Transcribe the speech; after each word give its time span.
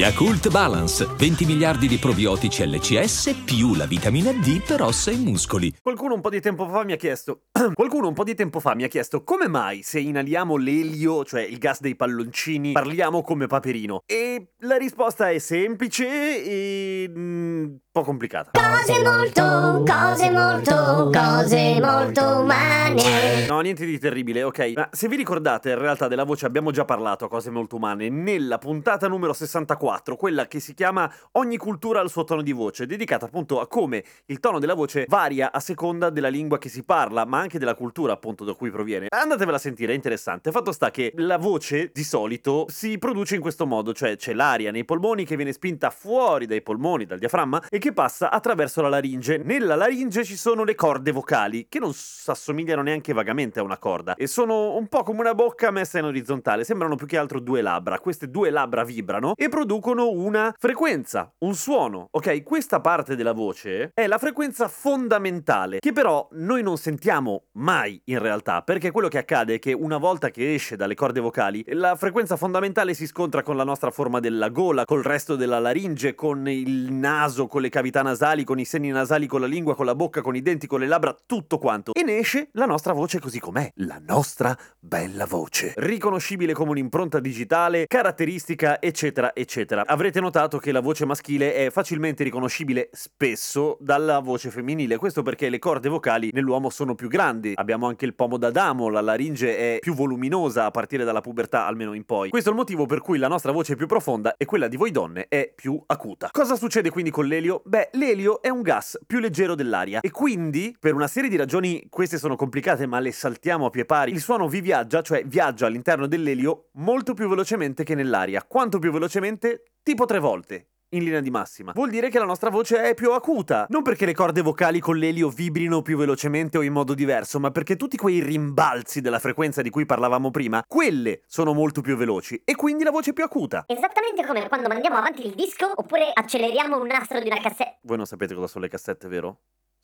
Yakult 0.00 0.48
Balance, 0.48 1.06
20 1.14 1.44
miliardi 1.44 1.86
di 1.86 1.98
probiotici 1.98 2.66
LCS 2.66 3.42
più 3.44 3.74
la 3.74 3.84
vitamina 3.84 4.32
D 4.32 4.64
per 4.66 4.80
ossa 4.80 5.10
e 5.10 5.16
muscoli. 5.16 5.74
Qualcuno 5.82 6.14
un 6.14 6.22
po' 6.22 6.30
di 6.30 6.40
tempo 6.40 6.66
fa 6.66 6.84
mi 6.84 6.92
ha 6.92 6.96
chiesto 6.96 7.42
Qualcuno 7.74 8.08
un 8.08 8.14
po' 8.14 8.24
di 8.24 8.34
tempo 8.34 8.60
fa 8.60 8.74
mi 8.74 8.84
ha 8.84 8.88
chiesto 8.88 9.22
come 9.22 9.48
mai 9.48 9.82
se 9.82 10.00
inaliamo 10.00 10.56
l'elio, 10.56 11.24
cioè 11.24 11.42
il 11.42 11.58
gas 11.58 11.80
dei 11.80 11.96
palloncini, 11.96 12.72
parliamo 12.72 13.22
come 13.22 13.46
Paperino. 13.46 14.02
E 14.06 14.52
la 14.60 14.76
risposta 14.76 15.28
è 15.30 15.38
semplice 15.38 16.44
e 16.44 17.06
mm, 17.08 17.62
un 17.62 17.78
po' 17.92 18.02
complicata. 18.02 18.52
Cose 18.52 19.02
molto, 19.02 19.84
cose 19.84 20.30
molto, 20.30 21.10
cose 21.12 21.80
molto 21.80 22.40
umane. 22.40 23.46
No, 23.46 23.60
niente 23.60 23.84
di 23.84 23.98
terribile, 23.98 24.42
ok. 24.44 24.72
Ma 24.74 24.88
se 24.90 25.08
vi 25.08 25.16
ricordate, 25.16 25.70
in 25.70 25.78
realtà 25.78 26.08
della 26.08 26.24
voce 26.24 26.46
abbiamo 26.46 26.70
già 26.70 26.84
parlato 26.84 27.26
a 27.26 27.28
cose 27.28 27.50
molto 27.50 27.76
umane 27.76 28.08
nella 28.08 28.58
puntata 28.58 29.06
numero 29.08 29.32
64, 29.32 29.89
quella 30.16 30.46
che 30.46 30.60
si 30.60 30.74
chiama 30.74 31.12
Ogni 31.32 31.56
cultura 31.56 32.00
ha 32.00 32.02
il 32.02 32.10
suo 32.10 32.24
tono 32.24 32.42
di 32.42 32.52
voce, 32.52 32.86
dedicata 32.86 33.26
appunto 33.26 33.60
a 33.60 33.66
come 33.68 34.04
il 34.26 34.40
tono 34.40 34.58
della 34.58 34.74
voce 34.74 35.06
varia 35.08 35.52
a 35.52 35.60
seconda 35.60 36.10
della 36.10 36.28
lingua 36.28 36.58
che 36.58 36.68
si 36.68 36.82
parla, 36.82 37.24
ma 37.24 37.38
anche 37.38 37.58
della 37.58 37.74
cultura 37.74 38.12
appunto 38.12 38.44
da 38.44 38.54
cui 38.54 38.70
proviene. 38.70 39.06
Andatevela 39.08 39.56
a 39.56 39.60
sentire, 39.60 39.92
è 39.92 39.94
interessante. 39.94 40.50
Fatto 40.50 40.72
sta 40.72 40.90
che 40.90 41.12
la 41.16 41.38
voce 41.38 41.90
di 41.92 42.02
solito 42.02 42.66
si 42.68 42.98
produce 42.98 43.36
in 43.36 43.40
questo 43.40 43.66
modo, 43.66 43.92
cioè 43.92 44.16
c'è 44.16 44.32
l'aria 44.32 44.70
nei 44.70 44.84
polmoni 44.84 45.24
che 45.24 45.36
viene 45.36 45.52
spinta 45.52 45.90
fuori 45.90 46.46
dai 46.46 46.62
polmoni, 46.62 47.06
dal 47.06 47.18
diaframma, 47.18 47.68
e 47.68 47.78
che 47.78 47.92
passa 47.92 48.30
attraverso 48.30 48.80
la 48.82 48.88
laringe. 48.88 49.38
Nella 49.38 49.76
laringe 49.76 50.24
ci 50.24 50.36
sono 50.36 50.64
le 50.64 50.74
corde 50.74 51.12
vocali, 51.12 51.66
che 51.68 51.78
non 51.78 51.92
s- 51.92 52.28
assomigliano 52.28 52.82
neanche 52.82 53.12
vagamente 53.12 53.60
a 53.60 53.62
una 53.62 53.78
corda, 53.78 54.14
e 54.14 54.26
sono 54.26 54.76
un 54.76 54.88
po' 54.88 55.02
come 55.02 55.20
una 55.20 55.34
bocca 55.34 55.70
messa 55.70 55.98
in 55.98 56.04
orizzontale, 56.04 56.64
sembrano 56.64 56.96
più 56.96 57.06
che 57.06 57.16
altro 57.16 57.40
due 57.40 57.62
labbra. 57.62 57.98
Queste 57.98 58.28
due 58.30 58.50
labbra 58.50 58.84
vibrano 58.84 59.32
e 59.36 59.48
producono 59.48 59.69
una 59.78 60.54
frequenza, 60.58 61.32
un 61.38 61.54
suono. 61.54 62.08
Ok, 62.10 62.42
questa 62.42 62.80
parte 62.80 63.14
della 63.14 63.32
voce 63.32 63.90
è 63.94 64.06
la 64.06 64.18
frequenza 64.18 64.68
fondamentale, 64.68 65.78
che 65.78 65.92
però 65.92 66.28
noi 66.32 66.62
non 66.62 66.76
sentiamo 66.76 67.44
mai 67.52 68.00
in 68.06 68.18
realtà, 68.18 68.62
perché 68.62 68.90
quello 68.90 69.08
che 69.08 69.18
accade 69.18 69.54
è 69.54 69.58
che 69.58 69.72
una 69.72 69.98
volta 69.98 70.30
che 70.30 70.54
esce 70.54 70.76
dalle 70.76 70.94
corde 70.94 71.20
vocali, 71.20 71.64
la 71.68 71.96
frequenza 71.96 72.36
fondamentale 72.36 72.94
si 72.94 73.06
scontra 73.06 73.42
con 73.42 73.56
la 73.56 73.64
nostra 73.64 73.90
forma 73.90 74.20
della 74.20 74.48
gola, 74.48 74.84
col 74.84 75.02
resto 75.02 75.36
della 75.36 75.58
laringe, 75.58 76.14
con 76.14 76.48
il 76.48 76.92
naso, 76.92 77.46
con 77.46 77.60
le 77.60 77.68
cavità 77.68 78.02
nasali, 78.02 78.44
con 78.44 78.58
i 78.58 78.64
seni 78.64 78.88
nasali, 78.88 79.26
con 79.26 79.40
la 79.40 79.46
lingua, 79.46 79.74
con 79.76 79.86
la 79.86 79.94
bocca, 79.94 80.22
con 80.22 80.34
i 80.34 80.42
denti, 80.42 80.66
con 80.66 80.80
le 80.80 80.86
labbra, 80.86 81.16
tutto 81.26 81.58
quanto. 81.58 81.92
E 81.94 82.02
ne 82.02 82.18
esce 82.18 82.48
la 82.52 82.66
nostra 82.66 82.92
voce 82.92 83.20
così 83.20 83.38
com'è, 83.38 83.70
la 83.76 84.00
nostra 84.04 84.56
bella 84.78 85.26
voce. 85.26 85.74
Riconoscibile 85.76 86.52
come 86.52 86.70
un'impronta 86.70 87.20
digitale, 87.20 87.86
caratteristica, 87.86 88.80
eccetera, 88.80 89.34
eccetera. 89.34 89.59
Avrete 89.86 90.20
notato 90.20 90.58
che 90.58 90.72
la 90.72 90.80
voce 90.80 91.04
maschile 91.04 91.54
è 91.54 91.70
facilmente 91.70 92.24
riconoscibile 92.24 92.88
spesso 92.92 93.76
dalla 93.80 94.20
voce 94.20 94.50
femminile, 94.50 94.96
questo 94.96 95.22
perché 95.22 95.48
le 95.48 95.58
corde 95.58 95.88
vocali 95.88 96.30
nell'uomo 96.32 96.70
sono 96.70 96.94
più 96.94 97.08
grandi. 97.08 97.52
Abbiamo 97.56 97.86
anche 97.86 98.04
il 98.04 98.14
pomo 98.14 98.38
d'Adamo, 98.38 98.88
la 98.88 99.00
laringe 99.00 99.56
è 99.56 99.78
più 99.80 99.94
voluminosa 99.94 100.64
a 100.64 100.70
partire 100.70 101.04
dalla 101.04 101.20
pubertà, 101.20 101.66
almeno 101.66 101.92
in 101.92 102.04
poi. 102.04 102.30
Questo 102.30 102.48
è 102.48 102.52
il 102.52 102.58
motivo 102.58 102.86
per 102.86 103.00
cui 103.00 103.18
la 103.18 103.28
nostra 103.28 103.52
voce 103.52 103.74
è 103.74 103.76
più 103.76 103.86
profonda 103.86 104.36
e 104.36 104.44
quella 104.44 104.68
di 104.68 104.76
voi 104.76 104.90
donne 104.90 105.26
è 105.28 105.52
più 105.54 105.82
acuta. 105.86 106.30
Cosa 106.32 106.56
succede 106.56 106.90
quindi 106.90 107.10
con 107.10 107.26
l'elio? 107.26 107.62
Beh, 107.64 107.90
l'elio 107.92 108.40
è 108.40 108.48
un 108.48 108.62
gas 108.62 108.98
più 109.06 109.18
leggero 109.18 109.54
dell'aria 109.54 110.00
e 110.00 110.10
quindi, 110.10 110.74
per 110.78 110.94
una 110.94 111.06
serie 111.06 111.28
di 111.28 111.36
ragioni, 111.36 111.86
queste 111.90 112.18
sono 112.18 112.36
complicate 112.36 112.86
ma 112.86 112.98
le 113.00 113.12
saltiamo 113.12 113.66
a 113.66 113.70
pie 113.70 113.84
pari, 113.84 114.12
il 114.12 114.20
suono 114.20 114.48
vi 114.48 114.60
viaggia, 114.60 115.02
cioè 115.02 115.24
viaggia 115.24 115.66
all'interno 115.66 116.06
dell'elio 116.06 116.68
molto 116.72 117.14
più 117.14 117.28
velocemente 117.28 117.84
che 117.84 117.94
nell'aria. 117.94 118.44
Quanto 118.46 118.78
più 118.78 118.90
velocemente? 118.90 119.49
Tipo 119.82 120.04
tre 120.04 120.18
volte 120.18 120.70
in 120.90 121.04
linea 121.04 121.20
di 121.20 121.30
massima. 121.30 121.72
Vuol 121.72 121.90
dire 121.90 122.08
che 122.08 122.18
la 122.18 122.24
nostra 122.24 122.50
voce 122.50 122.82
è 122.82 122.94
più 122.94 123.12
acuta. 123.12 123.66
Non 123.68 123.82
perché 123.82 124.06
le 124.06 124.14
corde 124.14 124.42
vocali 124.42 124.80
con 124.80 124.96
l'elio 124.96 125.28
vibrino 125.28 125.82
più 125.82 125.96
velocemente 125.96 126.58
o 126.58 126.62
in 126.62 126.72
modo 126.72 126.94
diverso, 126.94 127.38
ma 127.38 127.50
perché 127.50 127.76
tutti 127.76 127.96
quei 127.96 128.20
rimbalzi 128.20 129.00
della 129.00 129.18
frequenza 129.18 129.62
di 129.62 129.70
cui 129.70 129.86
parlavamo 129.86 130.30
prima, 130.30 130.62
quelle 130.66 131.22
sono 131.26 131.52
molto 131.52 131.80
più 131.80 131.96
veloci 131.96 132.40
e 132.44 132.54
quindi 132.54 132.84
la 132.84 132.90
voce 132.90 133.10
è 133.10 133.12
più 133.12 133.24
acuta. 133.24 133.64
Esattamente 133.66 134.26
come 134.26 134.48
quando 134.48 134.68
mandiamo 134.68 134.96
avanti 134.96 135.26
il 135.26 135.34
disco 135.34 135.70
oppure 135.74 136.10
acceleriamo 136.12 136.80
un 136.80 136.86
nastro 136.86 137.20
di 137.20 137.26
una 137.26 137.40
cassetta. 137.40 137.78
Voi 137.82 137.96
non 137.96 138.06
sapete 138.06 138.34
cosa 138.34 138.48
sono 138.48 138.64
le 138.64 138.70
cassette, 138.70 139.08
vero? 139.08 139.40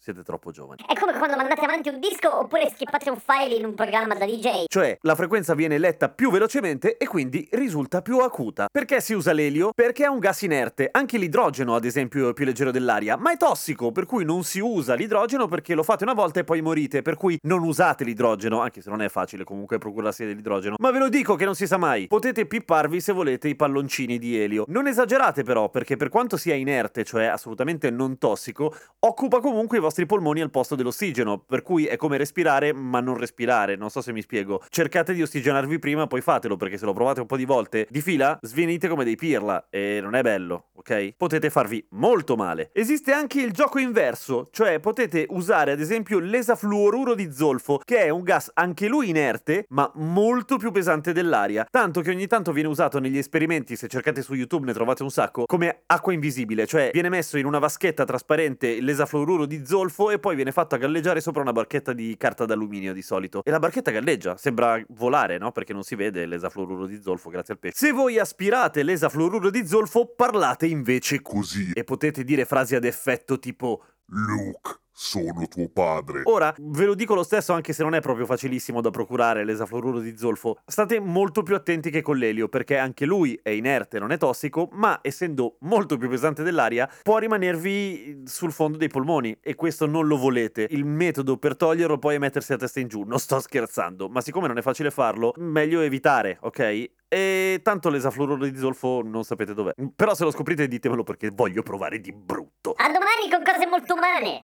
Siete 0.06 0.22
troppo 0.22 0.52
giovani. 0.52 0.84
È 0.86 0.96
come 0.96 1.14
quando 1.14 1.34
mandate 1.34 1.64
avanti 1.64 1.88
un 1.88 1.98
disco 1.98 2.38
oppure 2.38 2.70
skippate 2.70 3.10
un 3.10 3.18
file 3.18 3.56
in 3.56 3.64
un 3.64 3.74
programma 3.74 4.14
da 4.14 4.24
DJ. 4.24 4.66
Cioè, 4.68 4.98
la 5.00 5.16
frequenza 5.16 5.56
viene 5.56 5.78
letta 5.78 6.08
più 6.08 6.30
velocemente 6.30 6.96
e 6.96 7.08
quindi 7.08 7.48
risulta 7.50 8.02
più 8.02 8.20
acuta. 8.20 8.68
Perché 8.70 9.00
si 9.00 9.14
usa 9.14 9.32
l'elio? 9.32 9.70
Perché 9.74 10.04
è 10.04 10.06
un 10.06 10.20
gas 10.20 10.42
inerte. 10.42 10.90
Anche 10.92 11.18
l'idrogeno, 11.18 11.74
ad 11.74 11.84
esempio, 11.84 12.28
è 12.28 12.34
più 12.34 12.44
leggero 12.44 12.70
dell'aria, 12.70 13.16
ma 13.16 13.32
è 13.32 13.36
tossico, 13.36 13.90
per 13.90 14.06
cui 14.06 14.24
non 14.24 14.44
si 14.44 14.60
usa 14.60 14.94
l'idrogeno 14.94 15.48
perché 15.48 15.74
lo 15.74 15.82
fate 15.82 16.04
una 16.04 16.14
volta 16.14 16.38
e 16.38 16.44
poi 16.44 16.62
morite. 16.62 17.02
Per 17.02 17.16
cui 17.16 17.36
non 17.42 17.64
usate 17.64 18.04
l'idrogeno, 18.04 18.60
anche 18.60 18.82
se 18.82 18.90
non 18.90 19.02
è 19.02 19.08
facile 19.08 19.42
comunque 19.42 19.78
procurarsi 19.78 20.24
dell'idrogeno. 20.24 20.76
Ma 20.78 20.92
ve 20.92 21.00
lo 21.00 21.08
dico 21.08 21.34
che 21.34 21.44
non 21.44 21.56
si 21.56 21.66
sa 21.66 21.78
mai. 21.78 22.06
Potete 22.06 22.46
pipparvi 22.46 23.00
se 23.00 23.10
volete 23.10 23.48
i 23.48 23.56
palloncini 23.56 24.18
di 24.18 24.40
elio. 24.40 24.66
Non 24.68 24.86
esagerate 24.86 25.42
però, 25.42 25.68
perché 25.68 25.96
per 25.96 26.10
quanto 26.10 26.36
sia 26.36 26.54
inerte, 26.54 27.02
cioè 27.02 27.24
assolutamente 27.24 27.90
non 27.90 28.18
tossico, 28.18 28.72
occupa 29.00 29.40
comunque 29.40 29.78
i 29.78 29.80
vostri 29.80 29.94
polmoni 30.04 30.42
al 30.42 30.50
posto 30.50 30.74
dell'ossigeno, 30.74 31.38
per 31.38 31.62
cui 31.62 31.86
è 31.86 31.96
come 31.96 32.18
respirare 32.18 32.74
ma 32.74 33.00
non 33.00 33.16
respirare, 33.16 33.76
non 33.76 33.88
so 33.88 34.02
se 34.02 34.12
mi 34.12 34.20
spiego. 34.20 34.62
Cercate 34.68 35.14
di 35.14 35.22
ossigenarvi 35.22 35.78
prima, 35.78 36.06
poi 36.06 36.20
fatelo, 36.20 36.56
perché 36.56 36.76
se 36.76 36.84
lo 36.84 36.92
provate 36.92 37.20
un 37.20 37.26
po' 37.26 37.38
di 37.38 37.46
volte 37.46 37.86
di 37.88 38.02
fila, 38.02 38.38
svenite 38.42 38.88
come 38.88 39.04
dei 39.04 39.16
pirla 39.16 39.68
e 39.70 40.00
non 40.02 40.14
è 40.14 40.20
bello, 40.20 40.66
ok? 40.88 41.14
Potete 41.16 41.50
farvi 41.50 41.84
molto 41.90 42.36
male. 42.36 42.70
Esiste 42.72 43.12
anche 43.12 43.40
il 43.40 43.50
gioco 43.52 43.78
inverso, 43.78 44.48
cioè 44.52 44.78
potete 44.78 45.26
usare 45.30 45.72
ad 45.72 45.80
esempio 45.80 46.20
l'esafluoruro 46.20 47.14
di 47.14 47.32
zolfo, 47.32 47.80
che 47.84 48.04
è 48.04 48.08
un 48.08 48.22
gas 48.22 48.50
anche 48.54 48.86
lui 48.86 49.08
inerte, 49.08 49.66
ma 49.70 49.90
molto 49.94 50.56
più 50.56 50.70
pesante 50.70 51.12
dell'aria, 51.12 51.66
tanto 51.68 52.00
che 52.00 52.10
ogni 52.10 52.26
tanto 52.26 52.52
viene 52.52 52.68
usato 52.68 53.00
negli 53.00 53.18
esperimenti, 53.18 53.74
se 53.76 53.88
cercate 53.88 54.22
su 54.22 54.34
YouTube 54.34 54.66
ne 54.66 54.72
trovate 54.72 55.02
un 55.02 55.10
sacco, 55.10 55.44
come 55.46 55.82
acqua 55.86 56.12
invisibile, 56.12 56.66
cioè 56.66 56.90
viene 56.92 57.08
messo 57.08 57.36
in 57.38 57.46
una 57.46 57.58
vaschetta 57.58 58.04
trasparente 58.04 58.80
l'esafluoruro 58.80 59.46
di 59.46 59.64
zolfo 59.66 60.10
e 60.10 60.18
poi 60.18 60.36
viene 60.36 60.52
fatto 60.52 60.74
a 60.74 60.78
galleggiare 60.78 61.20
sopra 61.20 61.42
una 61.42 61.52
barchetta 61.52 61.92
di 61.92 62.14
carta 62.16 62.44
d'alluminio 62.44 62.92
di 62.92 63.02
solito. 63.02 63.42
E 63.42 63.50
la 63.50 63.58
barchetta 63.58 63.90
galleggia, 63.90 64.36
sembra 64.36 64.80
volare, 64.88 65.38
no? 65.38 65.50
Perché 65.52 65.72
non 65.72 65.82
si 65.82 65.94
vede 65.94 66.26
l'esafluoruro 66.26 66.86
di 66.86 67.00
zolfo 67.00 67.30
grazie 67.30 67.54
al 67.54 67.60
pesce. 67.60 67.76
Se 67.76 67.92
voi 67.92 68.18
aspirate 68.18 68.82
l'esafluoruro 68.82 69.50
di 69.50 69.66
zolfo, 69.66 70.12
parlate 70.14 70.66
invece 70.76 71.22
così. 71.22 71.72
E 71.72 71.84
potete 71.84 72.22
dire 72.24 72.44
frasi 72.44 72.74
ad 72.74 72.84
effetto 72.84 73.38
tipo 73.38 73.84
Luke, 74.06 74.80
sono 74.98 75.46
tuo 75.46 75.68
padre. 75.68 76.22
Ora, 76.24 76.54
ve 76.58 76.86
lo 76.86 76.94
dico 76.94 77.14
lo 77.14 77.22
stesso 77.22 77.52
anche 77.52 77.74
se 77.74 77.82
non 77.82 77.94
è 77.94 78.00
proprio 78.00 78.24
facilissimo 78.24 78.80
da 78.80 78.88
procurare 78.88 79.44
l'esafluoruro 79.44 79.98
di 79.98 80.16
zolfo. 80.16 80.56
State 80.64 81.00
molto 81.00 81.42
più 81.42 81.54
attenti 81.54 81.90
che 81.90 82.00
con 82.00 82.16
l'elio, 82.16 82.48
perché 82.48 82.78
anche 82.78 83.04
lui 83.04 83.38
è 83.42 83.50
inerte, 83.50 83.98
non 83.98 84.10
è 84.10 84.16
tossico, 84.16 84.70
ma 84.72 85.00
essendo 85.02 85.58
molto 85.60 85.98
più 85.98 86.08
pesante 86.08 86.42
dell'aria, 86.42 86.90
può 87.02 87.18
rimanervi 87.18 88.22
sul 88.24 88.52
fondo 88.52 88.78
dei 88.78 88.88
polmoni 88.88 89.36
e 89.42 89.54
questo 89.54 89.84
non 89.84 90.06
lo 90.06 90.16
volete. 90.16 90.66
Il 90.70 90.86
metodo 90.86 91.36
per 91.36 91.56
toglierlo 91.56 91.98
poi 91.98 92.14
è 92.14 92.18
mettersi 92.18 92.54
a 92.54 92.56
testa 92.56 92.80
in 92.80 92.88
giù. 92.88 93.02
Non 93.02 93.18
sto 93.18 93.38
scherzando, 93.38 94.08
ma 94.08 94.22
siccome 94.22 94.46
non 94.46 94.56
è 94.56 94.62
facile 94.62 94.90
farlo, 94.90 95.34
meglio 95.36 95.82
evitare, 95.82 96.38
ok? 96.40 96.90
E 97.06 97.60
tanto 97.62 97.90
l'esafluoruro 97.90 98.46
di 98.46 98.56
zolfo 98.56 99.02
non 99.04 99.24
sapete 99.24 99.52
dov'è. 99.52 99.74
Però 99.94 100.14
se 100.14 100.24
lo 100.24 100.30
scoprite 100.30 100.66
ditemelo 100.66 101.02
perché 101.02 101.30
voglio 101.30 101.62
provare 101.62 102.00
di 102.00 102.12
brutto. 102.12 102.72
A 102.78 102.86
domani 102.86 103.30
con 103.30 103.42
cose 103.44 103.66
molto 103.66 103.92
umane. 103.92 104.40